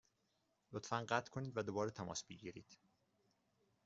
لطفا 0.73 0.97
قطع 1.09 1.31
کنید 1.31 1.57
و 1.57 1.61
دوباره 1.63 1.91
تماس 1.91 2.23
بگیرید. 2.23 2.77